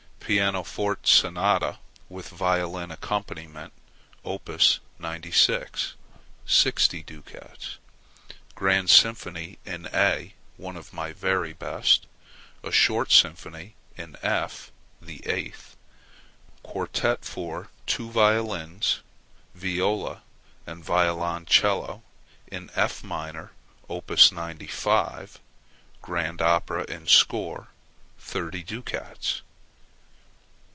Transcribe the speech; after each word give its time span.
Pianoforte 0.33 1.07
Sonata, 1.09 1.77
with 2.07 2.29
violin 2.29 2.89
accompaniment 2.89 3.73
[Op. 4.23 4.49
96], 4.97 5.95
60 6.45 7.03
ducats. 7.03 7.77
Grand 8.55 8.89
Symphony 8.89 9.57
in 9.65 9.89
A 9.93 10.33
(one 10.55 10.77
of 10.77 10.93
my 10.93 11.11
very 11.11 11.51
best); 11.51 12.05
a 12.63 12.71
short 12.71 13.11
Symphony 13.11 13.75
in 13.97 14.15
F 14.21 14.71
[the 15.01 15.19
8th]; 15.25 15.75
Quartet 16.63 17.25
for 17.25 17.69
two 17.85 18.09
violins, 18.09 19.01
viola, 19.53 20.21
and 20.65 20.81
violoncello 20.81 22.03
in 22.47 22.69
F 22.73 23.03
minor 23.03 23.51
[Op. 23.89 24.07
95]; 24.07 25.39
Grand 26.01 26.41
Opera 26.41 26.85
in 26.85 27.05
score, 27.05 27.67
30 28.19 28.63
ducats. 28.63 29.41